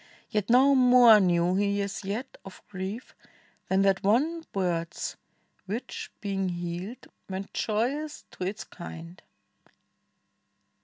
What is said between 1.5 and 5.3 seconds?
he as yet of grief than that one bird's,